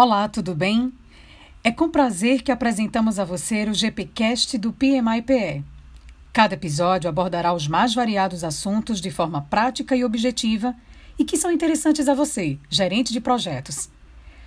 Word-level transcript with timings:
Olá, 0.00 0.28
tudo 0.28 0.54
bem? 0.54 0.92
É 1.64 1.72
com 1.72 1.90
prazer 1.90 2.42
que 2.42 2.52
apresentamos 2.52 3.18
a 3.18 3.24
você 3.24 3.64
o 3.64 3.74
GPcast 3.74 4.56
do 4.56 4.72
PMIPE. 4.72 5.64
Cada 6.32 6.54
episódio 6.54 7.10
abordará 7.10 7.52
os 7.52 7.66
mais 7.66 7.92
variados 7.92 8.44
assuntos 8.44 9.00
de 9.00 9.10
forma 9.10 9.42
prática 9.42 9.96
e 9.96 10.04
objetiva 10.04 10.72
e 11.18 11.24
que 11.24 11.36
são 11.36 11.50
interessantes 11.50 12.08
a 12.08 12.14
você, 12.14 12.60
gerente 12.70 13.12
de 13.12 13.20
projetos. 13.20 13.90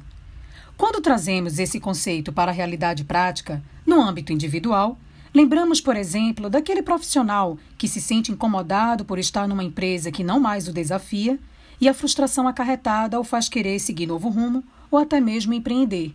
Quando 0.75 0.99
trazemos 0.99 1.59
esse 1.59 1.79
conceito 1.79 2.33
para 2.33 2.51
a 2.51 2.53
realidade 2.53 3.05
prática, 3.05 3.63
no 3.85 4.01
âmbito 4.01 4.33
individual, 4.33 4.99
lembramos, 5.33 5.81
por 5.81 5.95
exemplo, 5.95 6.49
daquele 6.49 6.81
profissional 6.81 7.57
que 7.77 7.87
se 7.87 8.01
sente 8.01 8.31
incomodado 8.31 9.05
por 9.05 9.19
estar 9.19 9.47
numa 9.47 9.63
empresa 9.63 10.11
que 10.11 10.23
não 10.23 10.39
mais 10.39 10.67
o 10.67 10.73
desafia 10.73 11.39
e 11.79 11.89
a 11.89 11.93
frustração 11.93 12.47
acarretada 12.47 13.19
o 13.19 13.23
faz 13.23 13.49
querer 13.49 13.79
seguir 13.79 14.05
novo 14.05 14.29
rumo 14.29 14.63
ou 14.89 14.99
até 14.99 15.19
mesmo 15.19 15.53
empreender. 15.53 16.13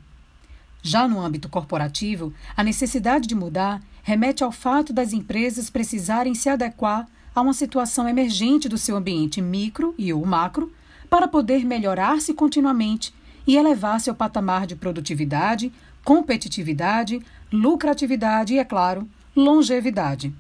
Já 0.83 1.09
no 1.09 1.21
âmbito 1.21 1.49
corporativo, 1.49 2.33
a 2.57 2.63
necessidade 2.63 3.27
de 3.27 3.35
mudar 3.35 3.83
remete 4.03 4.45
ao 4.45 4.53
fato 4.53 4.93
das 4.93 5.13
empresas 5.13 5.69
precisarem 5.69 6.35
se 6.35 6.49
adequar 6.49 7.09
a 7.35 7.41
uma 7.41 7.53
situação 7.53 8.09
emergente 8.09 8.69
do 8.69 8.79
seu 8.79 8.97
ambiente 8.97 9.43
micro 9.43 9.95
e 9.99 10.13
ou 10.13 10.25
macro 10.25 10.73
para 11.11 11.27
poder 11.27 11.65
melhorar-se 11.65 12.33
continuamente 12.33 13.13
e 13.47 13.57
elevar 13.57 14.01
seu 14.01 14.15
patamar 14.15 14.67
de 14.67 14.77
produtividade, 14.77 15.73
competitividade, 16.05 17.21
lucratividade 17.53 18.55
e, 18.55 18.59
é 18.59 18.65
claro, 18.65 19.09
longevidade. 19.35 20.35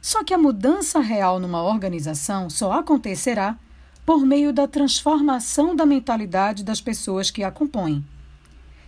Só 0.00 0.22
que 0.22 0.32
a 0.32 0.38
mudança 0.38 1.00
real 1.00 1.40
numa 1.40 1.62
organização 1.62 2.48
só 2.48 2.72
acontecerá 2.72 3.58
por 4.04 4.24
meio 4.24 4.52
da 4.52 4.68
transformação 4.68 5.74
da 5.74 5.84
mentalidade 5.84 6.62
das 6.62 6.80
pessoas 6.80 7.30
que 7.30 7.42
a 7.42 7.50
compõem. 7.50 8.04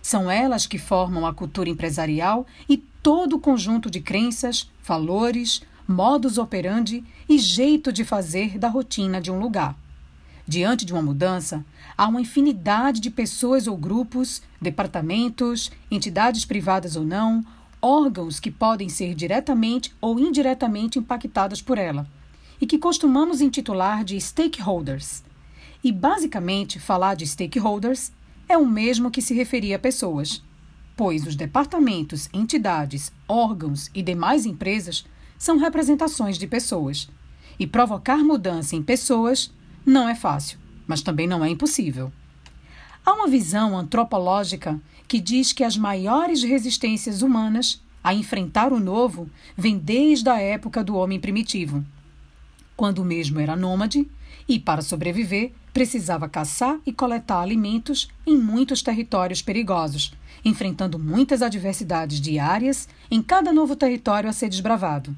São 0.01 0.31
elas 0.31 0.65
que 0.65 0.77
formam 0.77 1.25
a 1.25 1.33
cultura 1.33 1.69
empresarial 1.69 2.47
e 2.69 2.77
todo 2.77 3.35
o 3.35 3.39
conjunto 3.39 3.89
de 3.89 3.99
crenças, 3.99 4.71
valores, 4.81 5.61
modus 5.85 6.37
operandi 6.37 7.03
e 7.27 7.37
jeito 7.37 7.91
de 7.91 8.05
fazer 8.05 8.57
da 8.57 8.69
rotina 8.69 9.19
de 9.19 9.29
um 9.29 9.39
lugar. 9.39 9.75
Diante 10.49 10.83
de 10.83 10.91
uma 10.91 11.01
mudança, 11.03 11.63
há 11.95 12.07
uma 12.07 12.21
infinidade 12.21 12.99
de 12.99 13.11
pessoas 13.11 13.67
ou 13.67 13.77
grupos, 13.77 14.41
departamentos, 14.59 15.71
entidades 15.91 16.43
privadas 16.43 16.95
ou 16.95 17.03
não, 17.03 17.45
órgãos 17.79 18.39
que 18.39 18.49
podem 18.49 18.89
ser 18.89 19.13
diretamente 19.13 19.93
ou 20.01 20.19
indiretamente 20.19 20.97
impactadas 20.97 21.61
por 21.61 21.77
ela 21.77 22.09
e 22.59 22.65
que 22.65 22.79
costumamos 22.79 23.41
intitular 23.41 24.03
de 24.03 24.19
stakeholders. 24.19 25.23
E 25.83 25.91
basicamente, 25.91 26.79
falar 26.79 27.13
de 27.13 27.27
stakeholders 27.27 28.11
é 28.47 28.57
o 28.57 28.65
mesmo 28.65 29.11
que 29.11 29.21
se 29.21 29.35
referir 29.35 29.75
a 29.75 29.79
pessoas, 29.79 30.43
pois 30.97 31.27
os 31.27 31.35
departamentos, 31.35 32.27
entidades, 32.33 33.11
órgãos 33.27 33.91
e 33.93 34.01
demais 34.01 34.47
empresas 34.47 35.05
são 35.37 35.59
representações 35.59 36.39
de 36.39 36.47
pessoas. 36.47 37.07
E 37.59 37.67
provocar 37.67 38.23
mudança 38.23 38.75
em 38.75 38.81
pessoas 38.81 39.51
não 39.89 40.07
é 40.07 40.15
fácil, 40.15 40.57
mas 40.87 41.01
também 41.01 41.27
não 41.27 41.43
é 41.43 41.49
impossível. 41.49 42.11
Há 43.05 43.13
uma 43.13 43.27
visão 43.27 43.77
antropológica 43.77 44.79
que 45.07 45.19
diz 45.19 45.51
que 45.51 45.63
as 45.63 45.75
maiores 45.75 46.43
resistências 46.43 47.21
humanas 47.21 47.81
a 48.03 48.13
enfrentar 48.13 48.71
o 48.71 48.79
novo 48.79 49.29
vêm 49.57 49.77
desde 49.77 50.29
a 50.29 50.39
época 50.39 50.83
do 50.83 50.95
homem 50.95 51.19
primitivo 51.19 51.83
quando 52.79 53.03
mesmo 53.03 53.41
era 53.41 53.57
nômade 53.57 54.09
e, 54.47 54.57
para 54.57 54.81
sobreviver, 54.81 55.51
precisava 55.73 56.29
caçar 56.29 56.79
e 56.85 56.93
coletar 56.93 57.41
alimentos 57.41 58.07
em 58.25 58.37
muitos 58.37 58.81
territórios 58.81 59.41
perigosos, 59.41 60.13
enfrentando 60.45 60.97
muitas 60.97 61.41
adversidades 61.41 62.21
diárias 62.21 62.87
em 63.11 63.21
cada 63.21 63.51
novo 63.51 63.75
território 63.75 64.29
a 64.29 64.31
ser 64.31 64.47
desbravado. 64.47 65.13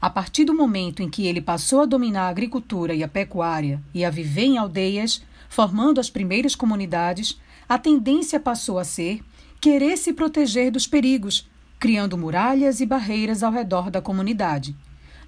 A 0.00 0.08
partir 0.08 0.44
do 0.44 0.54
momento 0.54 1.02
em 1.02 1.10
que 1.10 1.26
ele 1.26 1.40
passou 1.40 1.82
a 1.82 1.86
dominar 1.86 2.26
a 2.26 2.28
agricultura 2.28 2.94
e 2.94 3.02
a 3.02 3.08
pecuária 3.08 3.82
e 3.92 4.04
a 4.04 4.10
viver 4.10 4.44
em 4.44 4.58
aldeias, 4.58 5.22
formando 5.48 6.00
as 6.00 6.08
primeiras 6.08 6.54
comunidades, 6.54 7.38
a 7.68 7.78
tendência 7.78 8.40
passou 8.40 8.78
a 8.78 8.84
ser 8.84 9.22
querer 9.60 9.96
se 9.96 10.12
proteger 10.12 10.70
dos 10.70 10.86
perigos, 10.86 11.48
criando 11.78 12.16
muralhas 12.16 12.80
e 12.80 12.86
barreiras 12.86 13.42
ao 13.42 13.52
redor 13.52 13.90
da 13.90 14.00
comunidade 14.00 14.74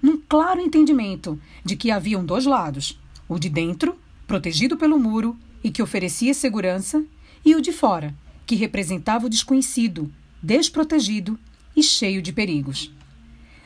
num 0.03 0.17
claro 0.17 0.59
entendimento 0.59 1.39
de 1.63 1.77
que 1.77 1.89
haviam 1.89 2.25
dois 2.25 2.45
lados: 2.45 2.99
o 3.27 3.39
de 3.39 3.47
dentro, 3.47 3.97
protegido 4.27 4.75
pelo 4.75 4.99
muro 4.99 5.37
e 5.63 5.71
que 5.71 5.81
oferecia 5.81 6.33
segurança, 6.33 7.03
e 7.45 7.55
o 7.55 7.61
de 7.61 7.71
fora, 7.71 8.13
que 8.45 8.55
representava 8.55 9.25
o 9.25 9.29
desconhecido, 9.29 10.11
desprotegido 10.41 11.39
e 11.73 11.81
cheio 11.81 12.21
de 12.21 12.33
perigos. 12.33 12.91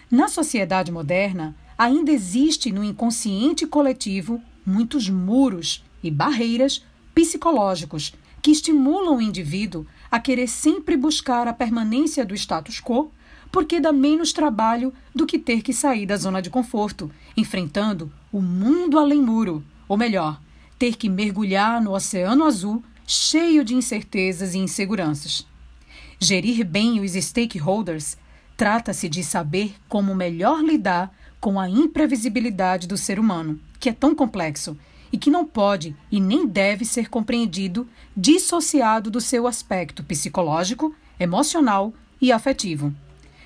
Na 0.10 0.30
sociedade 0.30 0.92
moderna, 0.92 1.56
ainda 1.78 2.12
existe 2.12 2.72
no 2.72 2.84
inconsciente 2.84 3.68
coletivo 3.68 4.42
muitos 4.66 5.10
muros 5.10 5.84
e 6.02 6.10
barreiras 6.10 6.84
psicológicos 7.14 8.14
que 8.42 8.52
estimulam 8.52 9.18
o 9.18 9.22
indivíduo 9.22 9.86
a 10.10 10.20
querer 10.20 10.48
sempre 10.48 10.96
buscar 10.96 11.48
a 11.48 11.54
permanência 11.54 12.26
do 12.26 12.34
status 12.34 12.80
quo 12.80 13.12
porque 13.52 13.80
dá 13.80 13.92
menos 13.92 14.32
trabalho 14.32 14.94
do 15.14 15.26
que 15.26 15.40
ter 15.40 15.62
que 15.62 15.74
sair 15.74 16.06
da 16.06 16.16
zona 16.16 16.42
de 16.42 16.50
conforto, 16.50 17.12
enfrentando 17.36 18.12
o 18.32 18.42
mundo 18.42 19.00
além 19.00 19.22
muro, 19.22 19.64
ou 19.88 19.98
melhor, 19.98 20.40
ter 20.78 20.96
que 20.96 21.10
mergulhar 21.10 21.82
no 21.82 21.94
oceano 21.94 22.46
azul 22.46 22.84
cheio 23.06 23.64
de 23.64 23.74
incertezas 23.74 24.54
e 24.54 24.60
inseguranças. 24.60 25.46
Gerir 26.20 26.66
bem 26.66 27.00
os 27.00 27.12
stakeholders 27.14 28.18
trata-se 28.58 29.08
de 29.08 29.24
saber 29.24 29.76
como 29.88 30.16
melhor 30.16 30.64
lidar 30.64 31.16
com 31.40 31.60
a 31.60 31.70
imprevisibilidade 31.70 32.88
do 32.88 32.98
ser 32.98 33.20
humano, 33.20 33.60
que 33.80 33.90
é 33.90 33.94
tão 33.94 34.16
complexo 34.16 34.76
e 35.14 35.18
que 35.18 35.30
não 35.30 35.46
pode 35.46 35.96
e 36.12 36.20
nem 36.20 36.46
deve 36.46 36.84
ser 36.84 37.10
compreendido 37.10 37.88
dissociado 38.16 39.12
do 39.12 39.22
seu 39.22 39.48
aspecto 39.48 40.04
psicológico, 40.04 40.94
emocional 41.20 41.94
e 42.20 42.32
afetivo. 42.32 42.94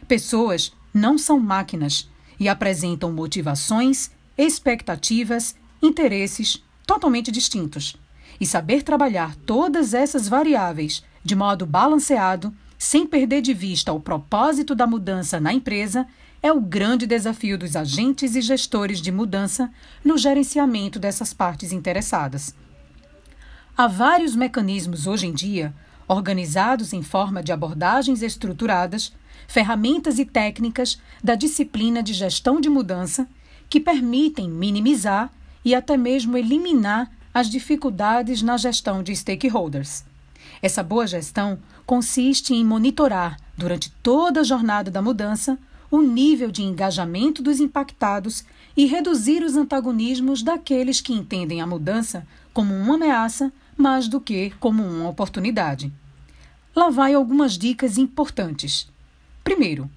Pessoas 0.07 0.71
não 0.93 1.17
são 1.17 1.39
máquinas 1.39 2.09
e 2.39 2.47
apresentam 2.47 3.11
motivações, 3.11 4.11
expectativas, 4.37 5.55
interesses 5.81 6.63
totalmente 6.87 7.31
distintos. 7.31 7.95
E 8.39 8.45
saber 8.45 8.81
trabalhar 8.81 9.35
todas 9.45 9.93
essas 9.93 10.27
variáveis 10.27 11.03
de 11.23 11.35
modo 11.35 11.65
balanceado, 11.65 12.51
sem 12.81 13.05
perder 13.05 13.43
de 13.43 13.53
vista 13.53 13.93
o 13.93 13.99
propósito 13.99 14.73
da 14.73 14.87
mudança 14.87 15.39
na 15.39 15.53
empresa, 15.53 16.07
é 16.41 16.51
o 16.51 16.59
grande 16.59 17.05
desafio 17.05 17.55
dos 17.55 17.75
agentes 17.75 18.35
e 18.35 18.41
gestores 18.41 18.99
de 18.99 19.11
mudança 19.11 19.71
no 20.03 20.17
gerenciamento 20.17 20.97
dessas 20.97 21.31
partes 21.31 21.71
interessadas. 21.71 22.55
Há 23.77 23.85
vários 23.85 24.35
mecanismos 24.35 25.05
hoje 25.05 25.27
em 25.27 25.31
dia, 25.31 25.71
organizados 26.07 26.91
em 26.91 27.03
forma 27.03 27.43
de 27.43 27.51
abordagens 27.51 28.23
estruturadas, 28.23 29.13
ferramentas 29.47 30.17
e 30.17 30.25
técnicas 30.25 30.99
da 31.23 31.35
disciplina 31.35 32.01
de 32.01 32.13
gestão 32.13 32.59
de 32.59 32.67
mudança 32.67 33.27
que 33.69 33.79
permitem 33.79 34.49
minimizar 34.49 35.31
e 35.63 35.75
até 35.75 35.95
mesmo 35.95 36.35
eliminar 36.35 37.11
as 37.31 37.47
dificuldades 37.47 38.41
na 38.41 38.57
gestão 38.57 39.03
de 39.03 39.15
stakeholders. 39.15 40.03
Essa 40.61 40.83
boa 40.83 41.07
gestão 41.07 41.57
consiste 41.85 42.53
em 42.53 42.63
monitorar, 42.63 43.37
durante 43.57 43.91
toda 44.03 44.41
a 44.41 44.43
jornada 44.43 44.91
da 44.91 45.01
mudança, 45.01 45.57
o 45.89 46.01
nível 46.01 46.51
de 46.51 46.63
engajamento 46.63 47.41
dos 47.41 47.59
impactados 47.59 48.45
e 48.77 48.85
reduzir 48.85 49.43
os 49.43 49.55
antagonismos 49.57 50.41
daqueles 50.41 51.01
que 51.01 51.13
entendem 51.13 51.61
a 51.61 51.67
mudança 51.67 52.25
como 52.53 52.73
uma 52.73 52.95
ameaça 52.95 53.51
mais 53.75 54.07
do 54.07 54.21
que 54.21 54.51
como 54.59 54.83
uma 54.83 55.09
oportunidade. 55.09 55.91
Lá 56.75 56.89
vai 56.89 57.13
algumas 57.13 57.57
dicas 57.57 57.97
importantes. 57.97 58.89
Primeiro, 59.43 59.89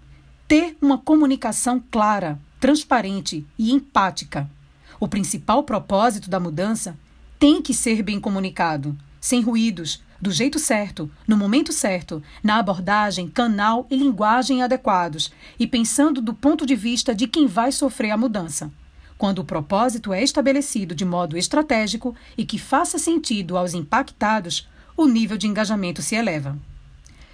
ter 0.48 0.76
uma 0.80 0.98
comunicação 0.98 1.82
clara, 1.90 2.40
transparente 2.58 3.46
e 3.56 3.70
empática. 3.70 4.50
O 4.98 5.06
principal 5.06 5.62
propósito 5.62 6.28
da 6.28 6.40
mudança 6.40 6.98
tem 7.38 7.62
que 7.62 7.74
ser 7.74 8.02
bem 8.02 8.18
comunicado, 8.18 8.96
sem 9.20 9.40
ruídos, 9.40 10.02
do 10.20 10.30
jeito 10.30 10.58
certo, 10.58 11.10
no 11.26 11.36
momento 11.36 11.72
certo, 11.72 12.22
na 12.42 12.58
abordagem, 12.58 13.28
canal 13.28 13.86
e 13.90 13.96
linguagem 13.96 14.62
adequados 14.62 15.32
e 15.58 15.66
pensando 15.66 16.20
do 16.20 16.32
ponto 16.32 16.64
de 16.64 16.74
vista 16.74 17.14
de 17.14 17.26
quem 17.26 17.46
vai 17.46 17.72
sofrer 17.72 18.10
a 18.10 18.16
mudança. 18.16 18.70
Quando 19.16 19.40
o 19.40 19.44
propósito 19.44 20.12
é 20.12 20.22
estabelecido 20.22 20.94
de 20.94 21.04
modo 21.04 21.36
estratégico 21.36 22.14
e 22.36 22.44
que 22.44 22.58
faça 22.58 22.98
sentido 22.98 23.56
aos 23.56 23.74
impactados, 23.74 24.68
o 24.96 25.06
nível 25.06 25.36
de 25.36 25.46
engajamento 25.46 26.02
se 26.02 26.14
eleva. 26.14 26.58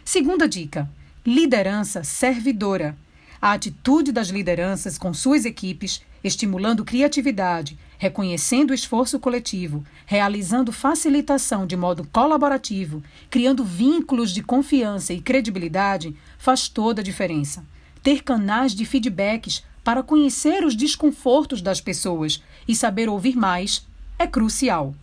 Segunda 0.04 0.48
dica: 0.48 0.90
liderança 1.24 2.02
servidora. 2.04 2.96
A 3.40 3.52
atitude 3.52 4.12
das 4.12 4.28
lideranças 4.28 4.98
com 4.98 5.14
suas 5.14 5.44
equipes, 5.46 6.02
estimulando 6.22 6.84
criatividade, 6.84 7.78
reconhecendo 8.00 8.70
o 8.70 8.74
esforço 8.74 9.20
coletivo, 9.20 9.84
realizando 10.06 10.72
facilitação 10.72 11.66
de 11.66 11.76
modo 11.76 12.08
colaborativo, 12.10 13.02
criando 13.28 13.62
vínculos 13.62 14.32
de 14.32 14.42
confiança 14.42 15.12
e 15.12 15.20
credibilidade, 15.20 16.16
faz 16.38 16.66
toda 16.66 17.02
a 17.02 17.04
diferença. 17.04 17.62
Ter 18.02 18.22
canais 18.22 18.74
de 18.74 18.86
feedbacks 18.86 19.62
para 19.84 20.02
conhecer 20.02 20.64
os 20.64 20.74
desconfortos 20.74 21.60
das 21.60 21.78
pessoas 21.78 22.42
e 22.66 22.74
saber 22.74 23.06
ouvir 23.06 23.36
mais 23.36 23.86
é 24.18 24.26
crucial. 24.26 24.94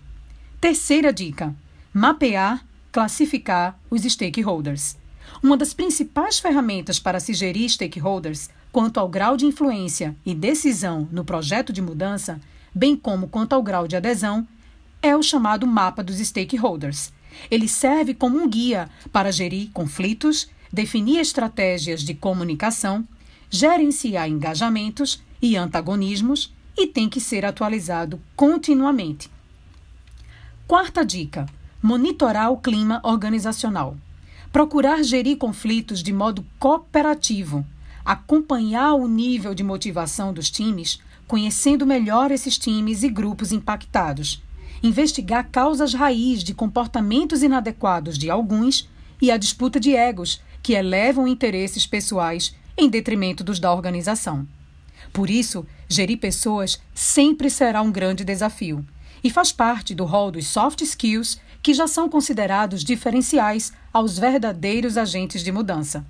Terceira 0.59 1.13
dica: 1.13 1.55
mapear, 1.93 2.65
classificar 2.91 3.79
os 3.91 4.01
stakeholders. 4.01 4.97
Uma 5.43 5.55
das 5.55 5.71
principais 5.71 6.39
ferramentas 6.39 6.97
para 6.97 7.19
se 7.19 7.35
gerir 7.35 7.69
stakeholders, 7.69 8.49
quanto 8.71 8.99
ao 8.99 9.07
grau 9.07 9.37
de 9.37 9.45
influência 9.45 10.15
e 10.25 10.33
decisão 10.33 11.07
no 11.11 11.23
projeto 11.23 11.71
de 11.71 11.79
mudança, 11.79 12.41
bem 12.77 12.95
como 12.95 13.27
quanto 13.27 13.53
ao 13.53 13.63
grau 13.63 13.87
de 13.87 13.95
adesão, 13.95 14.47
é 15.01 15.15
o 15.15 15.23
chamado 15.23 15.65
mapa 15.65 16.03
dos 16.03 16.17
stakeholders. 16.19 17.11
Ele 17.49 17.67
serve 17.67 18.13
como 18.13 18.37
um 18.37 18.47
guia 18.47 18.87
para 19.11 19.31
gerir 19.31 19.71
conflitos, 19.73 20.47
definir 20.71 21.19
estratégias 21.19 22.01
de 22.01 22.13
comunicação, 22.13 23.07
gerenciar 23.49 24.29
engajamentos 24.29 25.23
e 25.41 25.57
antagonismos 25.57 26.53
e 26.77 26.85
tem 26.85 27.09
que 27.09 27.19
ser 27.19 27.45
atualizado 27.45 28.21
continuamente. 28.35 29.29
Quarta 30.67 31.03
dica: 31.03 31.47
monitorar 31.81 32.51
o 32.51 32.57
clima 32.57 33.01
organizacional. 33.03 33.97
Procurar 34.51 35.03
gerir 35.03 35.37
conflitos 35.37 36.01
de 36.01 36.13
modo 36.13 36.45
cooperativo, 36.57 37.65
acompanhar 38.05 38.93
o 38.93 39.07
nível 39.07 39.53
de 39.53 39.63
motivação 39.63 40.31
dos 40.31 40.49
times, 40.49 41.01
conhecendo 41.27 41.85
melhor 41.85 42.31
esses 42.31 42.57
times 42.57 43.03
e 43.03 43.09
grupos 43.09 43.51
impactados, 43.51 44.41
investigar 44.81 45.49
causas 45.51 45.93
raiz 45.93 46.43
de 46.43 46.53
comportamentos 46.53 47.43
inadequados 47.43 48.17
de 48.17 48.29
alguns 48.29 48.89
e 49.21 49.29
a 49.29 49.37
disputa 49.37 49.79
de 49.79 49.93
egos 49.93 50.41
que 50.63 50.73
elevam 50.73 51.27
interesses 51.27 51.85
pessoais 51.85 52.55
em 52.77 52.89
detrimento 52.89 53.43
dos 53.43 53.59
da 53.59 53.73
organização. 53.73 54.47
Por 55.11 55.29
isso, 55.29 55.65
gerir 55.89 56.19
pessoas 56.19 56.81
sempre 56.93 57.49
será 57.49 57.81
um 57.81 57.91
grande 57.91 58.23
desafio 58.23 58.85
e 59.23 59.29
faz 59.29 59.51
parte 59.51 59.95
do 59.95 60.05
rol 60.05 60.31
dos 60.31 60.47
soft 60.47 60.81
skills 60.81 61.39
que 61.61 61.73
já 61.73 61.87
são 61.87 62.07
considerados 62.07 62.83
diferenciais 62.83 63.73
aos 63.91 64.17
verdadeiros 64.17 64.97
agentes 64.97 65.43
de 65.43 65.51
mudança. 65.51 66.05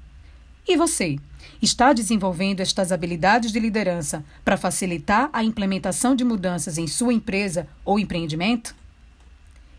E 0.68 0.76
você, 0.76 1.18
está 1.62 1.94
desenvolvendo 1.94 2.60
estas 2.60 2.92
habilidades 2.92 3.52
de 3.52 3.60
liderança 3.60 4.24
para 4.44 4.58
facilitar 4.58 5.30
a 5.32 5.44
implementação 5.44 6.16
de 6.16 6.24
mudanças 6.24 6.78
em 6.78 6.88
sua 6.88 7.14
empresa 7.14 7.68
ou 7.86 7.98
empreendimento? 7.98 8.76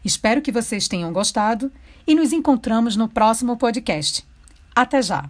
Espero 0.05 0.40
que 0.40 0.52
vocês 0.52 0.88
tenham 0.88 1.12
gostado 1.12 1.70
e 2.06 2.14
nos 2.14 2.32
encontramos 2.32 2.96
no 2.96 3.08
próximo 3.08 3.56
podcast. 3.56 4.26
Até 4.75 5.02
já! 5.02 5.29